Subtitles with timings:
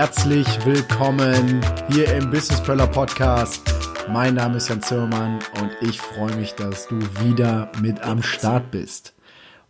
[0.00, 1.60] Herzlich willkommen
[1.92, 3.60] hier im Business Pearler Podcast.
[4.08, 8.70] Mein Name ist Jan Zimmermann und ich freue mich, dass du wieder mit am Start
[8.70, 9.12] bist.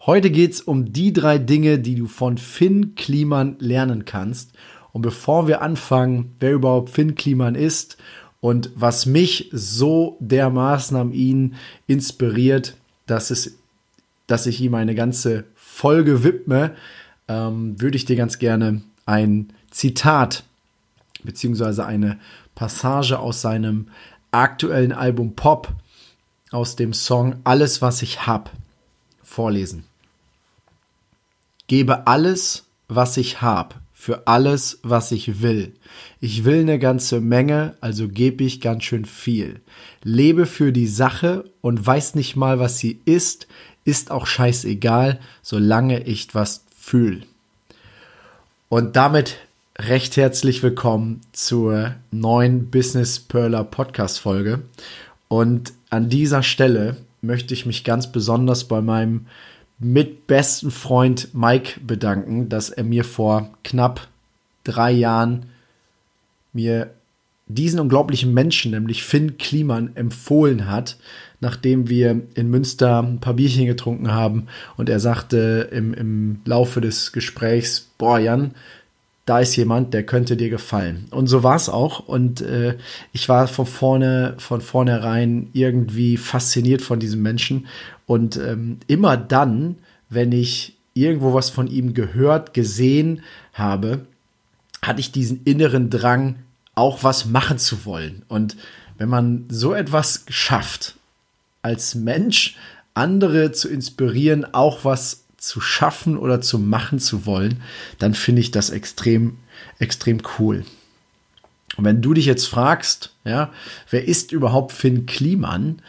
[0.07, 4.53] Heute geht es um die drei Dinge, die du von Finn Kliman lernen kannst.
[4.93, 7.97] Und bevor wir anfangen, wer überhaupt Finn Kliman ist
[8.41, 11.57] und was mich so dermaßen an ihn
[11.89, 13.59] inspiriert, dass, es,
[14.29, 16.77] dass ich ihm eine ganze Folge widme,
[17.27, 20.45] ähm, würde ich dir ganz gerne ein Zitat
[21.23, 22.19] beziehungsweise eine
[22.55, 23.89] Passage aus seinem
[24.31, 25.73] aktuellen Album Pop
[26.51, 28.51] aus dem Song Alles, was ich hab
[29.23, 29.85] vorlesen.
[31.67, 35.75] Gebe alles, was ich hab, für alles, was ich will.
[36.21, 39.61] Ich will eine ganze Menge, also gebe ich ganz schön viel.
[40.03, 43.47] Lebe für die Sache und weiß nicht mal, was sie ist,
[43.85, 47.23] ist auch scheißegal, solange ich was fühl.
[48.69, 49.37] Und damit
[49.89, 54.61] recht herzlich willkommen zur neuen Business Perler Podcast Folge.
[55.29, 59.27] Und an dieser Stelle möchte ich mich ganz besonders bei meinem
[59.79, 64.07] mitbesten Freund Mike bedanken, dass er mir vor knapp
[64.65, 65.47] drei Jahren
[66.53, 66.91] mir
[67.47, 70.99] diesen unglaublichen Menschen, nämlich Finn Kliman, empfohlen hat,
[71.41, 76.83] nachdem wir in Münster ein paar Bierchen getrunken haben und er sagte im, im Laufe
[76.83, 78.55] des Gesprächs, boah Jan,
[79.31, 81.07] da ist jemand, der könnte dir gefallen.
[81.13, 82.01] Und so war es auch.
[82.01, 82.77] Und äh,
[83.13, 87.69] ich war von vorne, von vornherein irgendwie fasziniert von diesem Menschen.
[88.07, 89.77] Und ähm, immer dann,
[90.09, 93.23] wenn ich irgendwo was von ihm gehört, gesehen
[93.53, 94.01] habe,
[94.83, 96.41] hatte ich diesen inneren Drang,
[96.75, 98.25] auch was machen zu wollen.
[98.27, 98.57] Und
[98.99, 100.97] wenn man so etwas schafft,
[101.63, 102.57] als Mensch
[102.95, 107.63] andere zu inspirieren, auch was zu schaffen oder zu machen zu wollen,
[107.99, 109.39] dann finde ich das extrem,
[109.79, 110.65] extrem cool.
[111.77, 113.51] Und wenn du dich jetzt fragst, ja,
[113.89, 115.81] wer ist überhaupt Finn Kliman,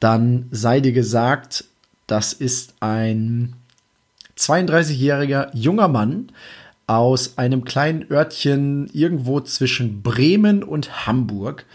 [0.00, 1.64] dann sei dir gesagt,
[2.06, 3.54] das ist ein
[4.38, 6.32] 32-jähriger junger Mann
[6.86, 11.66] aus einem kleinen Örtchen irgendwo zwischen Bremen und Hamburg.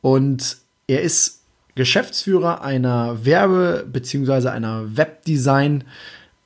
[0.00, 1.40] Und er ist
[1.74, 4.48] Geschäftsführer einer Werbe- bzw.
[4.48, 5.84] einer Webdesign-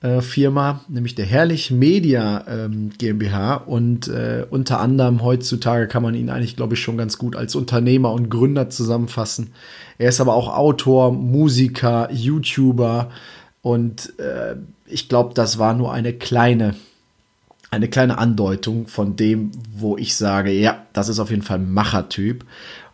[0.02, 3.54] äh, Firma, nämlich der Herrlich Media ähm, GmbH.
[3.54, 7.54] Und äh, unter anderem heutzutage kann man ihn eigentlich, glaube ich, schon ganz gut als
[7.54, 9.52] Unternehmer und Gründer zusammenfassen.
[9.98, 13.10] Er ist aber auch Autor, Musiker, YouTuber
[13.62, 16.74] und äh, ich glaube, das war nur eine kleine,
[17.70, 21.72] eine kleine Andeutung von dem, wo ich sage, ja, das ist auf jeden Fall ein
[21.72, 22.44] Machertyp.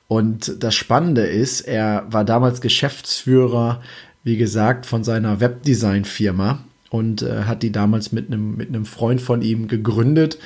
[0.06, 3.80] Und das Spannende ist, er war damals Geschäftsführer,
[4.24, 6.60] wie gesagt, von seiner Webdesign-Firma
[6.90, 10.38] und äh, hat die damals mit einem mit einem Freund von ihm gegründet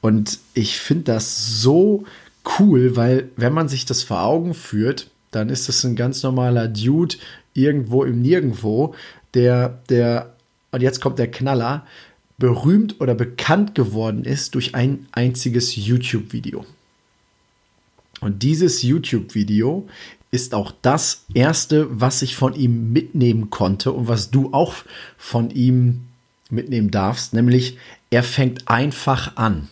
[0.00, 2.04] und ich finde das so
[2.58, 6.68] cool, weil wenn man sich das vor Augen führt, dann ist das ein ganz normaler
[6.68, 7.16] Dude
[7.54, 8.94] irgendwo im Nirgendwo,
[9.34, 10.34] der der
[10.72, 11.86] und jetzt kommt der Knaller
[12.38, 16.64] berühmt oder bekannt geworden ist durch ein einziges YouTube-Video.
[18.20, 19.88] Und dieses YouTube-Video
[20.30, 24.74] ist auch das erste, was ich von ihm mitnehmen konnte und was du auch
[25.18, 26.06] von ihm
[26.50, 27.78] mitnehmen darfst, nämlich
[28.10, 29.68] er fängt einfach an.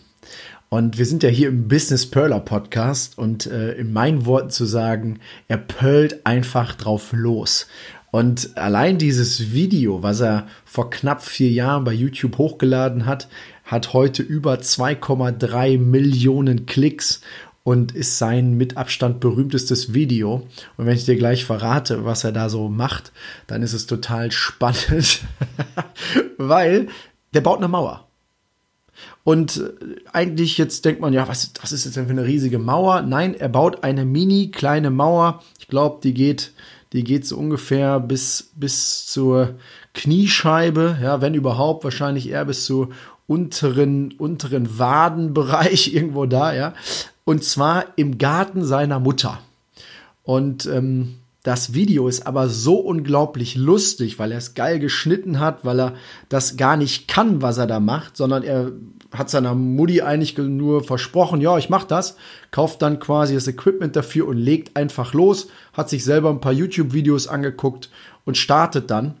[0.69, 4.65] Und wir sind ja hier im Business Perler Podcast und äh, in meinen Worten zu
[4.65, 7.67] sagen, er pearlt einfach drauf los.
[8.11, 13.27] Und allein dieses Video, was er vor knapp vier Jahren bei YouTube hochgeladen hat,
[13.65, 17.21] hat heute über 2,3 Millionen Klicks
[17.69, 20.47] und ist sein mit Abstand berühmtestes Video.
[20.75, 23.11] Und wenn ich dir gleich verrate, was er da so macht,
[23.45, 25.21] dann ist es total spannend,
[26.39, 26.87] weil
[27.35, 28.07] der baut eine Mauer.
[29.23, 32.57] Und äh, eigentlich jetzt denkt man, ja, was, was ist jetzt denn für eine riesige
[32.57, 33.03] Mauer?
[33.03, 35.43] Nein, er baut eine mini kleine Mauer.
[35.59, 36.53] Ich glaube, die geht,
[36.91, 39.59] die geht so ungefähr bis, bis zur
[39.93, 42.89] Kniescheibe, ja, wenn überhaupt, wahrscheinlich eher bis zur
[43.27, 46.73] unteren, unteren Wadenbereich irgendwo da, ja.
[47.29, 49.37] Und zwar im Garten seiner Mutter.
[50.23, 55.63] Und ähm, das Video ist aber so unglaublich lustig, weil er es geil geschnitten hat,
[55.63, 55.93] weil er
[56.29, 58.71] das gar nicht kann, was er da macht, sondern er
[59.11, 62.17] hat seiner Mutti eigentlich nur versprochen, ja, ich mach das,
[62.49, 66.53] kauft dann quasi das Equipment dafür und legt einfach los, hat sich selber ein paar
[66.53, 67.91] YouTube-Videos angeguckt
[68.25, 69.17] und startet dann.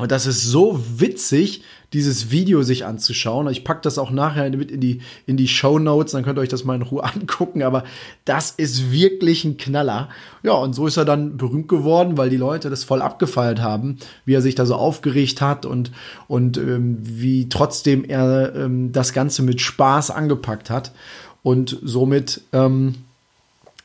[0.00, 1.62] Und das ist so witzig,
[1.92, 3.48] dieses Video sich anzuschauen.
[3.48, 6.42] Ich packe das auch nachher mit in die, in die Show Notes, dann könnt ihr
[6.42, 7.62] euch das mal in Ruhe angucken.
[7.62, 7.84] Aber
[8.24, 10.08] das ist wirklich ein Knaller.
[10.42, 13.98] Ja, und so ist er dann berühmt geworden, weil die Leute das voll abgefeiert haben,
[14.24, 15.90] wie er sich da so aufgeregt hat und,
[16.28, 20.92] und ähm, wie trotzdem er ähm, das Ganze mit Spaß angepackt hat.
[21.42, 22.94] Und somit ähm,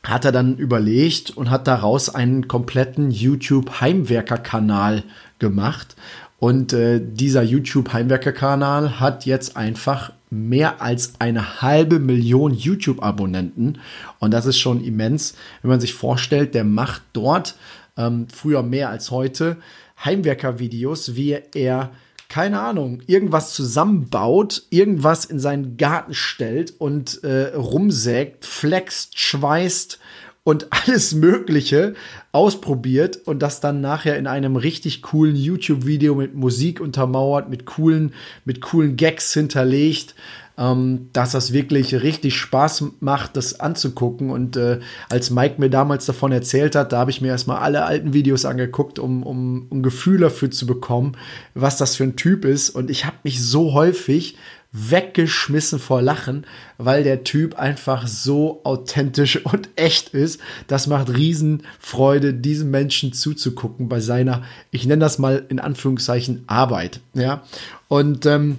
[0.08, 5.02] hat er dann überlegt und hat daraus einen kompletten YouTube-Heimwerker-Kanal
[5.38, 5.96] gemacht.
[6.38, 13.78] Und äh, dieser YouTube-Heimwerker-Kanal hat jetzt einfach mehr als eine halbe Million YouTube-Abonnenten.
[14.18, 17.56] Und das ist schon immens, wenn man sich vorstellt, der macht dort
[17.96, 19.56] ähm, früher mehr als heute
[20.04, 21.90] Heimwerker-Videos, wie er
[22.28, 30.00] keine Ahnung, irgendwas zusammenbaut, irgendwas in seinen Garten stellt und äh, rumsägt, flext, schweißt
[30.46, 31.94] und alles Mögliche
[32.30, 38.14] ausprobiert und das dann nachher in einem richtig coolen YouTube-Video mit Musik untermauert, mit coolen,
[38.44, 40.14] mit coolen Gags hinterlegt,
[40.56, 44.30] ähm, dass das wirklich richtig Spaß macht, das anzugucken.
[44.30, 44.78] Und äh,
[45.08, 48.44] als Mike mir damals davon erzählt hat, da habe ich mir erstmal alle alten Videos
[48.44, 51.16] angeguckt, um, um, um ein Gefühl dafür zu bekommen,
[51.54, 52.70] was das für ein Typ ist.
[52.70, 54.36] Und ich habe mich so häufig
[54.72, 56.46] weggeschmissen vor Lachen,
[56.78, 60.40] weil der Typ einfach so authentisch und echt ist.
[60.66, 67.00] Das macht Riesenfreude, diesem Menschen zuzugucken bei seiner, ich nenne das mal in Anführungszeichen, Arbeit.
[67.14, 67.42] Ja,
[67.88, 68.58] und ähm,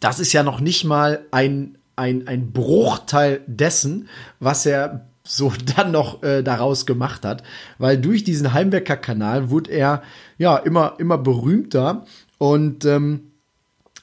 [0.00, 4.08] das ist ja noch nicht mal ein, ein, ein Bruchteil dessen,
[4.38, 7.42] was er so dann noch äh, daraus gemacht hat,
[7.78, 10.02] weil durch diesen Heimwerker-Kanal wurde er
[10.38, 12.06] ja immer, immer berühmter
[12.38, 13.29] und ähm,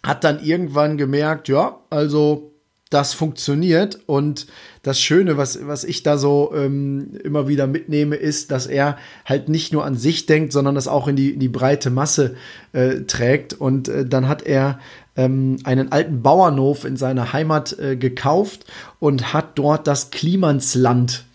[0.04, 2.54] hat dann irgendwann gemerkt, ja, also
[2.90, 4.00] das funktioniert.
[4.06, 4.48] Und
[4.84, 9.50] das Schöne, was, was ich da so ähm, immer wieder mitnehme, ist, dass er halt
[9.50, 12.36] nicht nur an sich denkt, sondern das auch in die, in die breite Masse
[12.74, 13.54] äh, trägt.
[13.54, 14.80] Und äh, dann hat er
[15.16, 18.66] ähm, einen alten Bauernhof in seiner Heimat äh, gekauft
[19.00, 21.26] und hat dort das Klimansland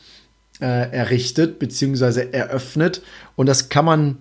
[0.61, 2.29] äh, errichtet bzw.
[2.32, 3.03] eröffnet.
[3.37, 4.19] Und das kann man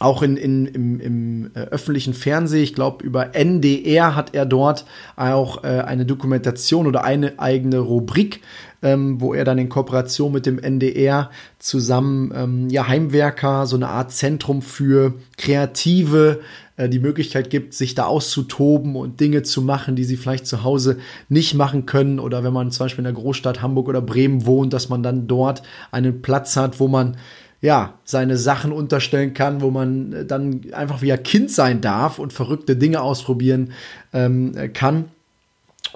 [0.00, 4.86] auch in, in, im, im äh, öffentlichen Fernsehen, ich glaube über NDR hat er dort
[5.14, 8.40] auch äh, eine Dokumentation oder eine eigene Rubrik,
[8.82, 13.88] ähm, wo er dann in Kooperation mit dem NDR zusammen ähm, ja Heimwerker, so eine
[13.88, 16.40] Art Zentrum für Kreative
[16.80, 20.64] äh, die Möglichkeit gibt, sich da auszutoben und Dinge zu machen, die sie vielleicht zu
[20.64, 20.96] Hause
[21.28, 22.18] nicht machen können.
[22.18, 25.26] Oder wenn man zum Beispiel in der Großstadt Hamburg oder Bremen wohnt, dass man dann
[25.26, 27.18] dort einen Platz hat, wo man
[27.62, 32.18] ja, seine Sachen unterstellen kann, wo man äh, dann einfach wie ein Kind sein darf
[32.18, 33.72] und verrückte Dinge ausprobieren
[34.12, 35.06] ähm, kann,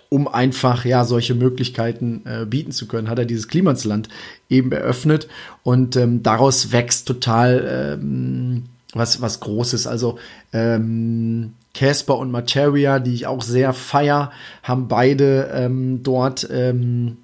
[0.09, 4.09] um einfach ja solche Möglichkeiten äh, bieten zu können, hat er dieses Klimansland
[4.49, 5.29] eben eröffnet
[5.63, 9.87] und ähm, daraus wächst total ähm, was, was Großes.
[9.87, 10.19] Also
[10.53, 14.31] ähm, Casper und Materia, die ich auch sehr feier,
[14.63, 17.17] haben beide ähm, dort ähm,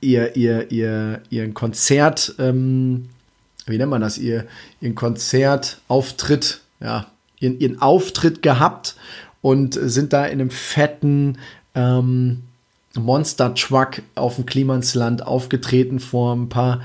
[0.00, 3.10] ihr, ihr, ihr, ihren Konzert ähm,
[3.70, 4.46] wie nennt man das, ihr,
[4.80, 7.06] ihren Konzertauftritt, ja,
[7.38, 8.96] ihren, ihren Auftritt gehabt
[9.40, 11.38] und sind da in einem fetten
[11.74, 12.42] ähm,
[12.94, 16.80] Monster Truck auf dem Klimansland aufgetreten vor ein paar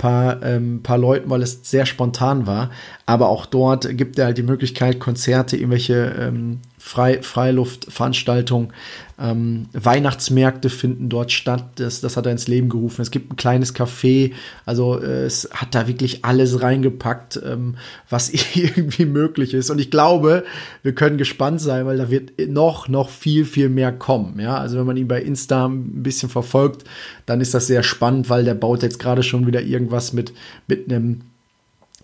[0.00, 2.70] paar, ähm, paar Leuten, weil es sehr spontan war.
[3.06, 8.72] Aber auch dort gibt er halt die Möglichkeit, Konzerte, irgendwelche ähm, Frei Freiluftveranstaltungen,
[9.20, 11.64] ähm, Weihnachtsmärkte finden dort statt.
[11.74, 13.02] Das, das hat er ins Leben gerufen.
[13.02, 14.32] Es gibt ein kleines Café.
[14.64, 17.76] Also äh, es hat da wirklich alles reingepackt, ähm,
[18.08, 19.68] was irgendwie möglich ist.
[19.68, 20.44] Und ich glaube,
[20.82, 24.40] wir können gespannt sein, weil da wird noch, noch viel, viel mehr kommen.
[24.40, 26.84] Ja, also wenn man ihn bei Insta ein bisschen verfolgt,
[27.26, 30.32] dann ist das sehr spannend, weil der baut jetzt gerade schon wieder irgendwas mit,
[30.66, 31.20] mit einem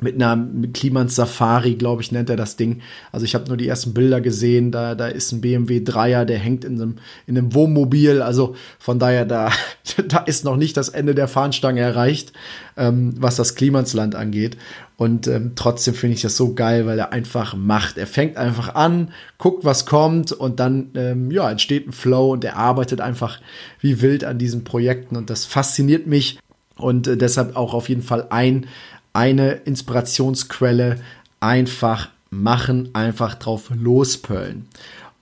[0.00, 2.82] mit einer Klimans Safari, glaube ich, nennt er das Ding.
[3.12, 6.38] Also ich habe nur die ersten Bilder gesehen, da, da ist ein BMW 3er, der
[6.38, 8.20] hängt in einem, in einem Wohnmobil.
[8.20, 9.50] Also von daher, da,
[10.08, 12.34] da ist noch nicht das Ende der Fahnenstange erreicht,
[12.76, 14.58] ähm, was das Klimansland angeht.
[14.98, 17.96] Und ähm, trotzdem finde ich das so geil, weil er einfach macht.
[17.96, 22.44] Er fängt einfach an, guckt, was kommt und dann ähm, ja, entsteht ein Flow und
[22.44, 23.40] er arbeitet einfach
[23.80, 26.38] wie wild an diesen Projekten und das fasziniert mich
[26.78, 28.66] und äh, deshalb auch auf jeden Fall ein
[29.16, 31.00] eine Inspirationsquelle
[31.40, 34.68] einfach machen, einfach drauf lospöllen.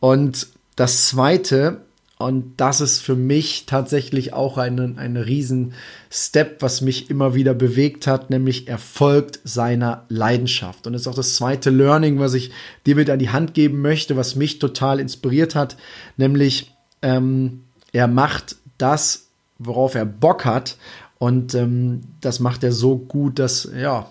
[0.01, 1.83] Und das zweite,
[2.17, 8.07] Und das ist für mich tatsächlich auch ein, ein Riesen-Step, was mich immer wieder bewegt
[8.07, 10.87] hat, nämlich er folgt seiner Leidenschaft.
[10.87, 12.53] Und das ist auch das zweite Learning, was ich
[12.87, 15.77] dir mit an die Hand geben möchte, was mich total inspiriert hat,
[16.17, 16.73] nämlich
[17.03, 19.27] ähm, er macht das,
[19.59, 20.77] worauf er Bock hat
[21.19, 24.11] und ähm, das macht er so gut, dass, ja,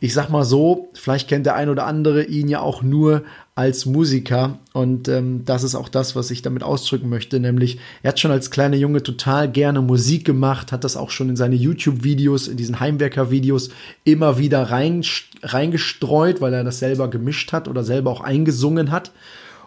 [0.00, 3.24] ich sag mal so, vielleicht kennt der ein oder andere ihn ja auch nur
[3.56, 4.58] als Musiker.
[4.72, 7.38] Und ähm, das ist auch das, was ich damit ausdrücken möchte.
[7.38, 11.28] Nämlich, er hat schon als kleiner Junge total gerne Musik gemacht, hat das auch schon
[11.28, 13.70] in seine YouTube-Videos, in diesen Heimwerker-Videos
[14.04, 15.04] immer wieder rein,
[15.42, 19.12] reingestreut, weil er das selber gemischt hat oder selber auch eingesungen hat.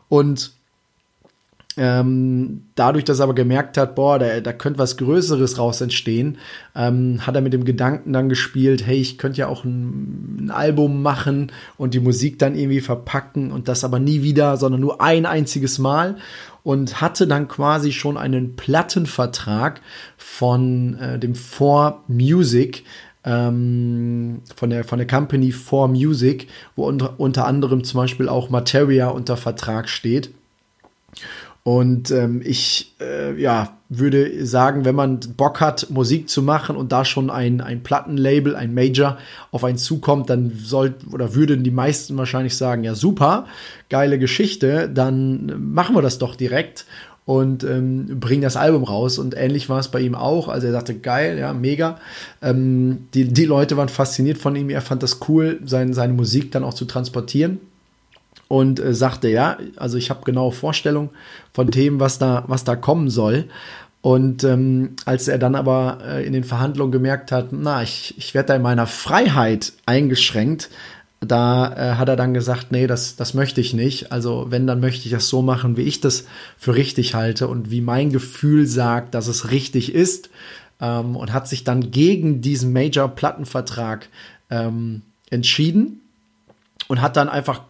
[0.10, 0.56] Und
[1.77, 6.39] ähm, dadurch, dass er aber gemerkt hat, boah, da, da könnte was Größeres raus entstehen,
[6.75, 10.51] ähm, hat er mit dem Gedanken dann gespielt, hey, ich könnte ja auch ein, ein,
[10.51, 15.01] Album machen und die Musik dann irgendwie verpacken und das aber nie wieder, sondern nur
[15.01, 16.17] ein einziges Mal
[16.63, 19.81] und hatte dann quasi schon einen Plattenvertrag
[20.17, 22.86] von äh, dem For Music,
[23.24, 28.50] ähm, von der von der Company For Music, wo unter, unter anderem zum Beispiel auch
[28.50, 30.31] Materia unter Vertrag steht.
[31.67, 36.93] Und ähm, ich äh, ja, würde sagen, wenn man Bock hat, Musik zu machen und
[36.93, 39.17] da schon ein, ein Plattenlabel, ein Major
[39.51, 43.47] auf einen zukommt, dann soll oder würden die meisten wahrscheinlich sagen, ja super,
[43.89, 46.86] geile Geschichte, dann machen wir das doch direkt
[47.25, 49.19] und ähm, bringen das Album raus.
[49.19, 50.47] Und ähnlich war es bei ihm auch.
[50.47, 52.00] Also er sagte, geil, ja, mega.
[52.41, 56.50] Ähm, die, die Leute waren fasziniert von ihm, er fand das cool, sein, seine Musik
[56.50, 57.59] dann auch zu transportieren
[58.48, 61.10] und äh, sagte, ja, also ich habe genaue Vorstellung
[61.54, 63.46] von Themen, was da, was da kommen soll.
[64.01, 68.34] Und ähm, als er dann aber äh, in den Verhandlungen gemerkt hat, na, ich, ich
[68.34, 70.70] werde da in meiner Freiheit eingeschränkt,
[71.20, 74.12] da äh, hat er dann gesagt, nee, das, das möchte ich nicht.
[74.12, 76.25] Also wenn, dann möchte ich das so machen, wie ich das
[76.58, 80.30] für richtig halte und wie mein Gefühl sagt, dass es richtig ist.
[80.80, 84.10] Ähm, und hat sich dann gegen diesen Major-Plattenvertrag
[84.51, 85.01] ähm,
[85.32, 86.01] entschieden
[86.88, 87.62] und hat dann einfach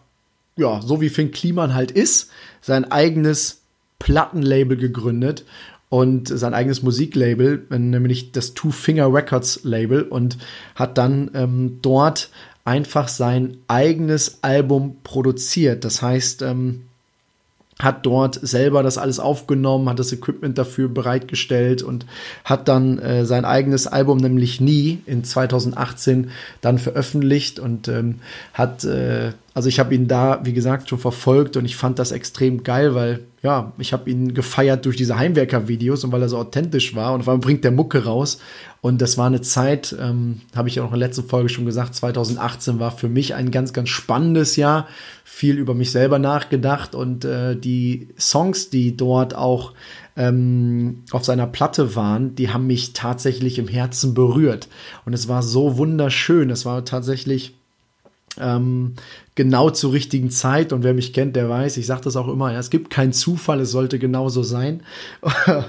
[0.58, 3.62] ja, so wie Finn Kliman halt ist, sein eigenes
[3.98, 5.44] Plattenlabel gegründet
[5.88, 10.36] und sein eigenes Musiklabel, nämlich das Two Finger Records Label und
[10.74, 12.30] hat dann ähm, dort
[12.64, 15.84] einfach sein eigenes Album produziert.
[15.84, 16.82] Das heißt, ähm,
[17.80, 22.06] hat dort selber das alles aufgenommen, hat das Equipment dafür bereitgestellt und
[22.44, 28.16] hat dann äh, sein eigenes Album, nämlich Nie, in 2018 dann veröffentlicht und ähm,
[28.52, 32.12] hat äh, also ich habe ihn da, wie gesagt, schon verfolgt und ich fand das
[32.12, 36.38] extrem geil, weil ja, ich habe ihn gefeiert durch diese Heimwerker-Videos und weil er so
[36.38, 38.38] authentisch war und vor allem bringt der Mucke raus.
[38.82, 41.66] Und das war eine Zeit, ähm, habe ich ja auch in der letzten Folge schon
[41.66, 44.86] gesagt, 2018 war für mich ein ganz, ganz spannendes Jahr.
[45.24, 49.72] Viel über mich selber nachgedacht und äh, die Songs, die dort auch
[50.16, 54.68] ähm, auf seiner Platte waren, die haben mich tatsächlich im Herzen berührt.
[55.04, 56.48] Und es war so wunderschön.
[56.50, 57.54] Es war tatsächlich
[58.40, 58.94] ähm,
[59.34, 60.72] genau zur richtigen Zeit.
[60.72, 63.12] Und wer mich kennt, der weiß, ich sage das auch immer, ja, es gibt keinen
[63.12, 64.82] Zufall, es sollte genauso sein.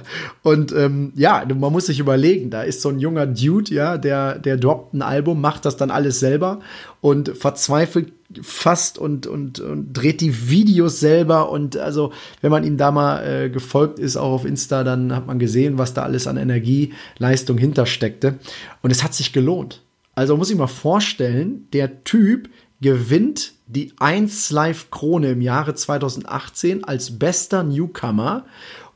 [0.43, 4.39] und ähm, ja, man muss sich überlegen, da ist so ein junger Dude, ja, der,
[4.39, 6.61] der droppt ein Album, macht das dann alles selber
[7.01, 8.11] und verzweifelt
[8.41, 11.51] fast und, und, und dreht die Videos selber.
[11.51, 12.11] Und also,
[12.41, 15.77] wenn man ihm da mal äh, gefolgt ist, auch auf Insta, dann hat man gesehen,
[15.77, 18.39] was da alles an Energieleistung hintersteckte.
[18.81, 19.81] Und es hat sich gelohnt.
[20.16, 22.50] Also muss ich mal vorstellen, der Typ
[22.82, 28.46] gewinnt die 1 Live Krone im Jahre 2018 als bester Newcomer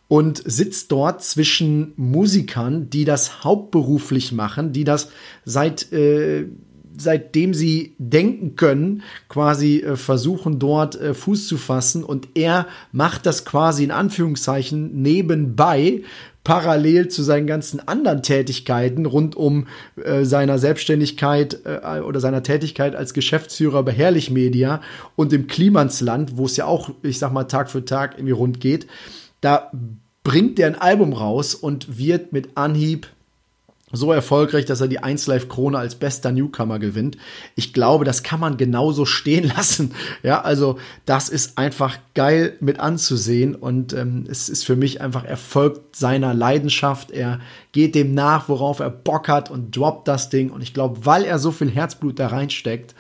[0.08, 5.10] und sitzt dort zwischen Musikern, die das hauptberuflich machen, die das
[5.46, 6.48] seit äh,
[6.98, 12.04] seitdem sie denken können, quasi äh, versuchen dort äh, Fuß zu fassen.
[12.04, 16.04] Und er macht das quasi in Anführungszeichen nebenbei
[16.44, 19.68] parallel zu seinen ganzen anderen Tätigkeiten rund um
[20.04, 24.82] äh, seiner Selbstständigkeit äh, oder seiner Tätigkeit als Geschäftsführer bei Herrlich Media
[25.16, 28.60] und im Klimansland, wo es ja auch, ich sag mal, Tag für Tag irgendwie rund
[28.60, 28.88] geht,
[29.42, 29.72] da
[30.24, 33.08] bringt der ein Album raus und wird mit Anhieb
[33.94, 37.18] so erfolgreich, dass er die 1 Live Krone als bester Newcomer gewinnt.
[37.56, 39.94] Ich glaube, das kann man genauso stehen lassen.
[40.24, 45.24] Ja, also das ist einfach geil mit anzusehen und ähm, es ist für mich einfach
[45.24, 47.12] Erfolg seiner Leidenschaft.
[47.12, 47.40] Er
[47.72, 51.24] geht dem nach, worauf er Bock hat und droppt das Ding und ich glaube, weil
[51.24, 52.96] er so viel Herzblut da reinsteckt,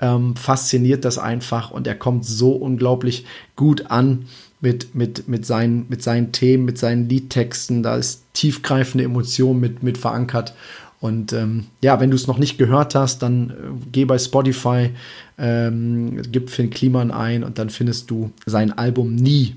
[0.00, 3.26] ähm, fasziniert das einfach und er kommt so unglaublich
[3.56, 4.26] gut an
[4.60, 7.82] mit, mit, mit, seinen, mit seinen Themen, mit seinen Liedtexten.
[7.82, 10.54] Da ist tiefgreifende Emotion mit, mit verankert.
[11.00, 13.54] Und ähm, ja, wenn du es noch nicht gehört hast, dann äh,
[13.92, 14.90] geh bei Spotify,
[15.38, 19.54] ähm, gib Finn Kliman ein und dann findest du sein Album Nie.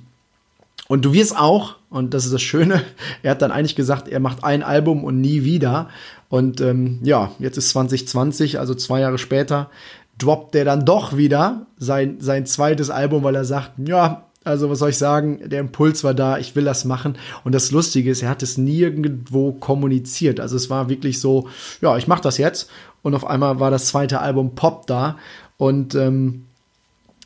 [0.87, 2.83] Und du wirst auch, und das ist das Schöne,
[3.23, 5.89] er hat dann eigentlich gesagt, er macht ein Album und nie wieder.
[6.29, 9.71] Und ähm, ja, jetzt ist 2020, also zwei Jahre später,
[10.19, 14.79] droppt der dann doch wieder sein, sein zweites Album, weil er sagt, ja, also was
[14.79, 17.17] soll ich sagen, der Impuls war da, ich will das machen.
[17.43, 20.39] Und das Lustige ist, er hat es nirgendwo kommuniziert.
[20.39, 21.47] Also es war wirklich so,
[21.81, 22.69] ja, ich mache das jetzt.
[23.03, 25.17] Und auf einmal war das zweite Album Pop da.
[25.57, 26.45] Und ähm,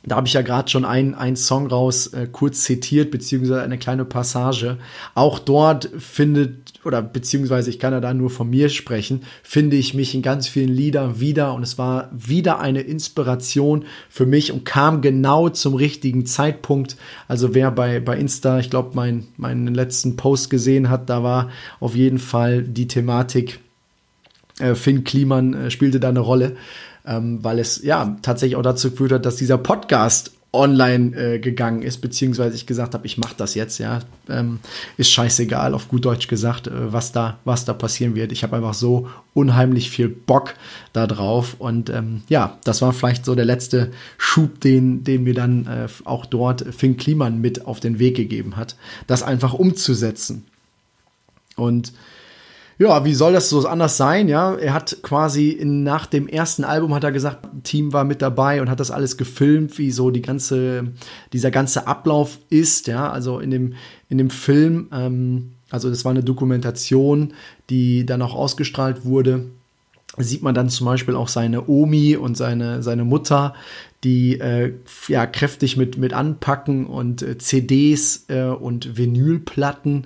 [0.05, 4.05] da habe ich ja gerade schon einen Song raus äh, kurz zitiert, beziehungsweise eine kleine
[4.05, 4.77] Passage.
[5.15, 9.95] Auch dort findet, oder beziehungsweise ich kann ja da nur von mir sprechen, finde ich
[9.95, 14.63] mich in ganz vielen Liedern wieder und es war wieder eine Inspiration für mich und
[14.63, 16.97] kam genau zum richtigen Zeitpunkt.
[17.27, 21.49] Also wer bei, bei Insta, ich glaube, mein, meinen letzten Post gesehen hat, da war
[21.79, 23.59] auf jeden Fall die Thematik,
[24.59, 26.55] äh, Finn Kliman äh, spielte da eine Rolle
[27.05, 31.81] ähm, weil es ja tatsächlich auch dazu geführt hat, dass dieser Podcast online äh, gegangen
[31.81, 34.59] ist, beziehungsweise ich gesagt habe, ich mache das jetzt, ja, ähm,
[34.97, 38.31] ist scheißegal, auf gut Deutsch gesagt, äh, was da, was da passieren wird.
[38.31, 40.55] Ich habe einfach so unheimlich viel Bock
[40.93, 45.33] da drauf und ähm, ja, das war vielleicht so der letzte Schub, den, den mir
[45.33, 50.45] dann äh, auch dort Finn Kliman mit auf den Weg gegeben hat, das einfach umzusetzen.
[51.57, 51.93] Und
[52.77, 54.27] ja, wie soll das so anders sein?
[54.27, 58.21] Ja, er hat quasi in, nach dem ersten Album hat er gesagt, Team war mit
[58.21, 60.91] dabei und hat das alles gefilmt, wie so die ganze,
[61.31, 62.87] dieser ganze Ablauf ist.
[62.87, 63.73] Ja, also in dem,
[64.09, 67.33] in dem Film, ähm, also das war eine Dokumentation,
[67.69, 69.45] die dann auch ausgestrahlt wurde.
[70.17, 73.53] Sieht man dann zum Beispiel auch seine Omi und seine, seine Mutter,
[74.03, 74.73] die äh,
[75.07, 80.05] ja kräftig mit, mit anpacken und äh, CDs äh, und Vinylplatten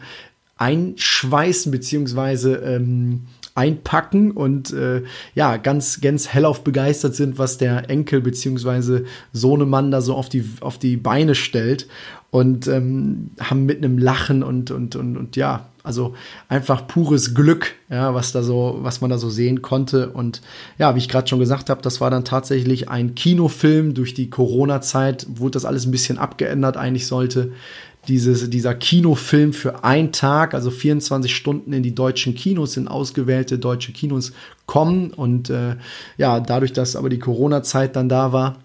[0.60, 3.22] einschweißen beziehungsweise ähm,
[3.56, 5.04] einpacken und äh,
[5.36, 10.46] ja, ganz, ganz hellauf begeistert sind, was der Enkel beziehungsweise Sohnemann da so auf die,
[10.62, 11.88] auf die Beine stellt
[12.32, 16.14] und ähm, haben mit einem Lachen und, und, und, und ja, also
[16.50, 20.10] einfach pures Glück, ja, was da so, was man da so sehen konnte.
[20.12, 20.42] Und
[20.78, 23.94] ja, wie ich gerade schon gesagt habe, das war dann tatsächlich ein Kinofilm.
[23.94, 26.78] Durch die Corona-Zeit wurde das alles ein bisschen abgeändert.
[26.78, 27.54] Eigentlich sollte
[28.10, 33.60] dieses, dieser Kinofilm für einen Tag, also 24 Stunden in die deutschen Kinos, in ausgewählte
[33.60, 34.34] deutsche Kinos
[34.66, 35.12] kommen.
[35.12, 35.76] Und äh,
[36.18, 38.58] ja, dadurch, dass aber die Corona-Zeit dann da war,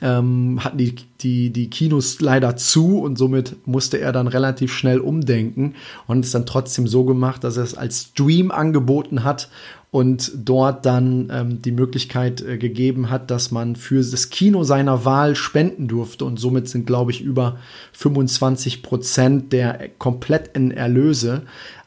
[0.00, 4.98] ähm, hatten die, die, die Kinos leider zu und somit musste er dann relativ schnell
[4.98, 5.74] umdenken
[6.06, 9.50] und es dann trotzdem so gemacht, dass er es als Stream angeboten hat
[9.90, 15.04] und dort dann ähm, die Möglichkeit äh, gegeben hat, dass man für das Kino seiner
[15.04, 17.58] Wahl spenden durfte und somit sind, glaube ich, über
[17.92, 21.42] 25 Prozent der kompletten Erlöse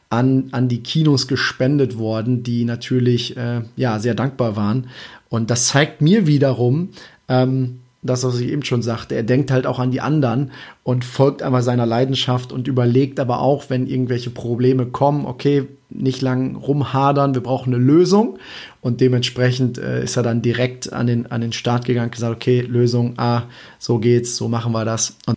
[0.08, 4.86] an, an die Kinos gespendet worden, die natürlich äh, ja sehr dankbar waren.
[5.28, 6.88] Und das zeigt mir wiederum,
[7.28, 10.52] ähm, das, was ich eben schon sagte, er denkt halt auch an die anderen
[10.84, 16.20] und folgt aber seiner Leidenschaft und überlegt aber auch, wenn irgendwelche Probleme kommen, okay, nicht
[16.22, 18.38] lang rumhadern, wir brauchen eine Lösung.
[18.80, 22.60] Und dementsprechend äh, ist er dann direkt an den, an den Start gegangen, gesagt, okay,
[22.60, 23.44] Lösung, ah,
[23.78, 25.16] so geht's, so machen wir das.
[25.26, 25.36] Und,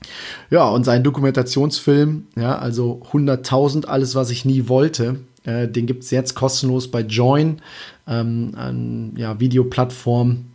[0.50, 6.12] ja, und sein Dokumentationsfilm, ja, also 100.000, alles, was ich nie wollte, äh, den gibt's
[6.12, 7.62] jetzt kostenlos bei Join,
[8.08, 10.50] ähm, an ja, Videoplattform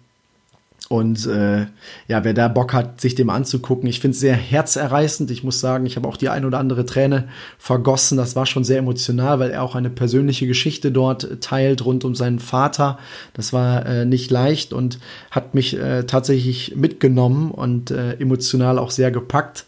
[0.88, 1.66] und äh,
[2.06, 5.32] ja, wer da Bock hat, sich dem anzugucken, ich finde es sehr herzerreißend.
[5.32, 8.16] Ich muss sagen, ich habe auch die ein oder andere Träne vergossen.
[8.16, 12.14] Das war schon sehr emotional, weil er auch eine persönliche Geschichte dort teilt rund um
[12.14, 12.98] seinen Vater.
[13.34, 15.00] Das war äh, nicht leicht und
[15.32, 19.66] hat mich äh, tatsächlich mitgenommen und äh, emotional auch sehr gepackt,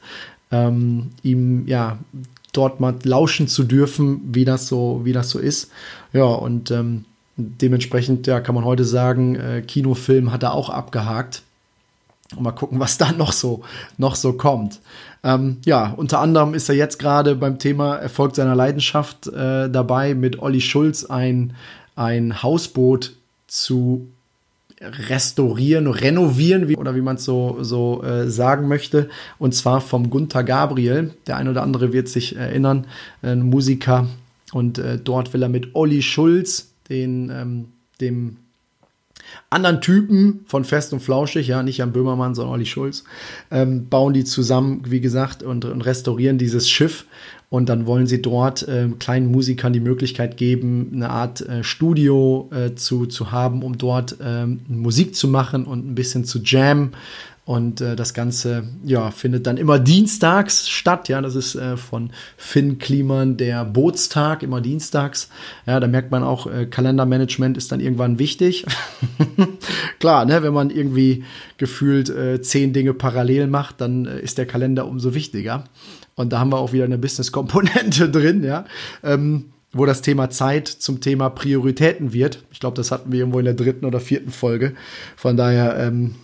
[0.52, 1.98] ähm, ihm ja
[2.52, 5.72] dort mal lauschen zu dürfen, wie das so, wie das so ist.
[6.12, 7.06] Ja, und ähm,
[7.38, 11.42] Dementsprechend, ja, kann man heute sagen, äh, Kinofilm hat er auch abgehakt.
[12.36, 13.62] Und mal gucken, was da noch so,
[13.96, 14.80] noch so kommt.
[15.22, 20.14] Ähm, ja, unter anderem ist er jetzt gerade beim Thema Erfolg seiner Leidenschaft äh, dabei,
[20.14, 21.54] mit Olli Schulz ein,
[21.96, 23.14] ein Hausboot
[23.46, 24.08] zu
[24.80, 29.08] restaurieren, renovieren, wie, oder wie man es so, so äh, sagen möchte.
[29.38, 31.14] Und zwar vom Gunther Gabriel.
[31.26, 32.86] Der ein oder andere wird sich erinnern,
[33.22, 34.06] ein Musiker.
[34.52, 37.64] Und äh, dort will er mit Olli Schulz den, ähm,
[38.00, 38.36] dem
[39.50, 43.04] anderen Typen von Fest und Flauschig, ja, nicht Jan Böhmermann, sondern Olli Schulz,
[43.50, 47.06] ähm, bauen die zusammen, wie gesagt, und, und, restaurieren dieses Schiff.
[47.50, 52.50] Und dann wollen sie dort äh, kleinen Musikern die Möglichkeit geben, eine Art äh, Studio
[52.52, 56.92] äh, zu, zu haben, um dort ähm, Musik zu machen und ein bisschen zu jammen
[57.48, 61.08] Und äh, das Ganze ja, findet dann immer dienstags statt.
[61.08, 65.30] Ja, das ist äh, von Finn Kliman der Bootstag, immer dienstags.
[65.64, 68.66] Ja, da merkt man auch, äh, Kalendermanagement ist dann irgendwann wichtig.
[69.98, 71.24] Klar, ne, wenn man irgendwie
[71.56, 75.64] gefühlt äh, zehn Dinge parallel macht, dann äh, ist der Kalender umso wichtiger.
[76.16, 78.66] Und da haben wir auch wieder eine Business-Komponente drin, ja.
[79.02, 82.44] Ähm, wo das Thema Zeit zum Thema Prioritäten wird.
[82.50, 84.74] Ich glaube, das hatten wir irgendwo in der dritten oder vierten Folge.
[85.16, 86.14] Von daher ähm,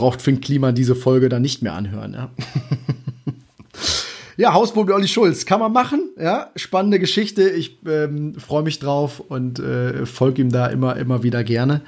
[0.00, 2.14] braucht Finn Klima diese Folge dann nicht mehr anhören.
[2.14, 2.30] Ja,
[4.38, 6.08] ja Hausboot Olli Schulz kann man machen.
[6.18, 7.50] Ja, spannende Geschichte.
[7.50, 11.82] Ich ähm, freue mich drauf und äh, folge ihm da immer, immer wieder gerne.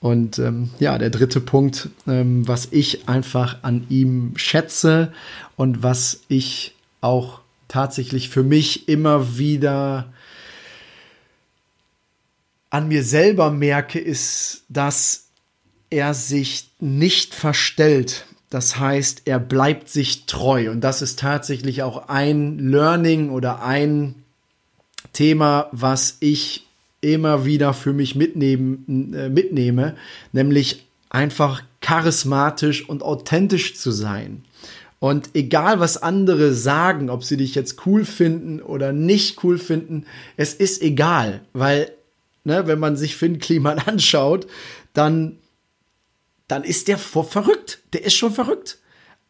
[0.00, 5.12] Und ähm, ja, der dritte Punkt, ähm, was ich einfach an ihm schätze
[5.56, 10.10] und was ich auch tatsächlich für mich immer wieder
[12.70, 15.27] an mir selber merke, ist, dass
[15.90, 18.26] er sich nicht verstellt.
[18.50, 20.70] Das heißt, er bleibt sich treu.
[20.70, 24.14] Und das ist tatsächlich auch ein Learning oder ein
[25.12, 26.66] Thema, was ich
[27.00, 29.96] immer wieder für mich mitnehmen, äh, mitnehme,
[30.32, 34.44] nämlich einfach charismatisch und authentisch zu sein.
[35.00, 40.06] Und egal, was andere sagen, ob sie dich jetzt cool finden oder nicht cool finden,
[40.36, 41.92] es ist egal, weil,
[42.44, 44.48] ne, wenn man sich Finn Kliman anschaut,
[44.94, 45.38] dann,
[46.48, 47.80] dann ist der verrückt.
[47.92, 48.78] Der ist schon verrückt.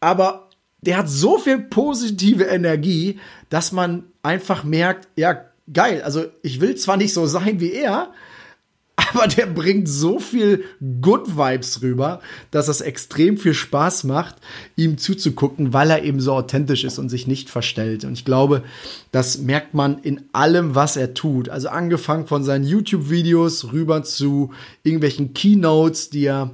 [0.01, 0.49] Aber
[0.81, 3.19] der hat so viel positive Energie,
[3.51, 6.03] dass man einfach merkt, ja, geil.
[6.03, 8.13] Also ich will zwar nicht so sein wie er,
[8.97, 10.65] aber der bringt so viel
[11.01, 14.37] Good Vibes rüber, dass es extrem viel Spaß macht,
[14.77, 18.05] ihm zuzugucken, weil er eben so authentisch ist und sich nicht verstellt.
[18.05, 18.63] Und ich glaube,
[19.11, 21.49] das merkt man in allem, was er tut.
[21.49, 24.53] Also angefangen von seinen YouTube-Videos rüber zu
[24.83, 26.53] irgendwelchen Keynotes, die er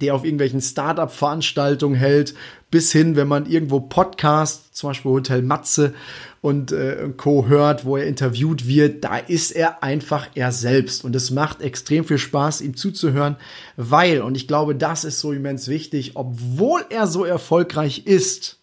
[0.00, 2.34] die auf irgendwelchen Startup-Veranstaltungen hält,
[2.70, 5.94] bis hin, wenn man irgendwo Podcasts, zum Beispiel Hotel Matze
[6.40, 7.46] und äh, Co.
[7.46, 11.04] hört, wo er interviewt wird, da ist er einfach er selbst.
[11.04, 13.36] Und es macht extrem viel Spaß, ihm zuzuhören,
[13.76, 18.58] weil, und ich glaube, das ist so immens wichtig, obwohl er so erfolgreich ist,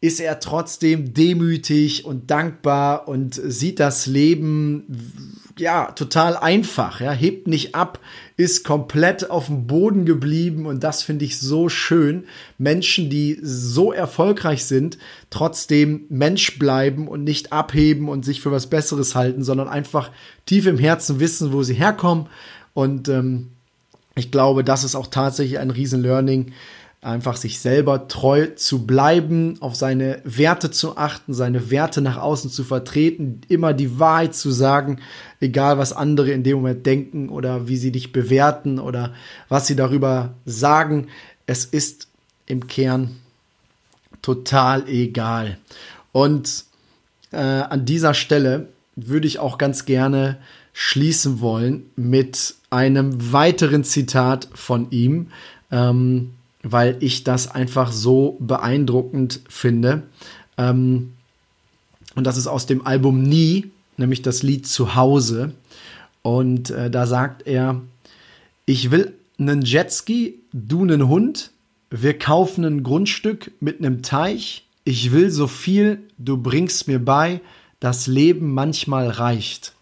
[0.00, 7.46] ist er trotzdem demütig und dankbar und sieht das Leben ja total einfach, ja, hebt
[7.46, 8.00] nicht ab,
[8.36, 12.24] ist komplett auf dem Boden geblieben und das finde ich so schön.
[12.58, 14.98] Menschen, die so erfolgreich sind,
[15.30, 20.10] trotzdem Mensch bleiben und nicht abheben und sich für was Besseres halten, sondern einfach
[20.46, 22.26] tief im Herzen wissen, wo sie herkommen
[22.74, 23.50] und ähm,
[24.16, 26.52] ich glaube, das ist auch tatsächlich ein riesen Learning,
[27.02, 32.50] einfach sich selber treu zu bleiben, auf seine Werte zu achten, seine Werte nach außen
[32.50, 35.00] zu vertreten, immer die Wahrheit zu sagen,
[35.40, 39.14] egal was andere in dem Moment denken oder wie sie dich bewerten oder
[39.48, 41.08] was sie darüber sagen.
[41.46, 42.08] Es ist
[42.44, 43.16] im Kern
[44.20, 45.56] total egal.
[46.12, 46.64] Und
[47.32, 50.36] äh, an dieser Stelle würde ich auch ganz gerne
[50.74, 55.28] schließen wollen mit einem weiteren Zitat von ihm.
[55.70, 60.02] Ähm, weil ich das einfach so beeindruckend finde.
[60.58, 61.12] Ähm,
[62.14, 65.52] und das ist aus dem Album Nie, nämlich das Lied Zuhause.
[66.22, 67.80] Und äh, da sagt er,
[68.66, 71.50] ich will einen Jetski, du einen Hund,
[71.90, 77.40] wir kaufen ein Grundstück mit einem Teich, ich will so viel, du bringst mir bei,
[77.80, 79.74] das Leben manchmal reicht.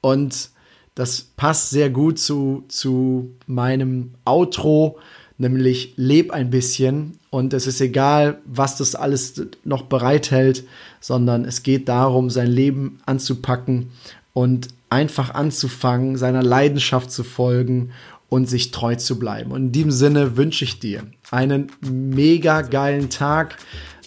[0.00, 0.50] Und
[0.94, 4.98] das passt sehr gut zu, zu meinem Outro,
[5.38, 10.64] nämlich leb ein bisschen und es ist egal, was das alles noch bereithält,
[11.00, 13.90] sondern es geht darum, sein Leben anzupacken
[14.32, 17.90] und einfach anzufangen, seiner Leidenschaft zu folgen
[18.28, 19.52] und sich treu zu bleiben.
[19.52, 23.56] Und in diesem Sinne wünsche ich dir einen mega geilen Tag,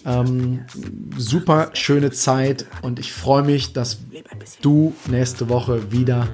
[0.04, 0.64] ähm,
[1.16, 3.98] super schöne Zeit und ich freue mich, dass
[4.62, 6.28] du nächste Woche wieder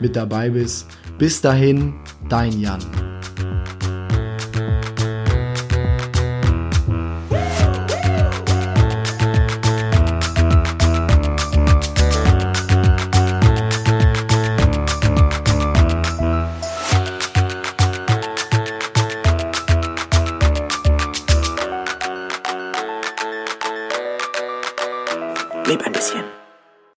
[0.00, 0.86] mit dabei bist.
[1.18, 1.94] Bis dahin,
[2.28, 2.80] dein Jan.